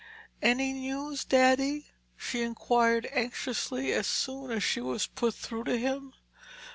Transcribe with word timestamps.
"Any 0.41 0.73
news, 0.73 1.23
Daddy?" 1.23 1.85
she 2.17 2.41
inquired 2.41 3.07
anxiously, 3.11 3.93
as 3.93 4.07
soon 4.07 4.49
as 4.49 4.63
she 4.63 4.81
was 4.81 5.05
put 5.05 5.35
through 5.35 5.65
to 5.65 5.77
him. 5.77 6.13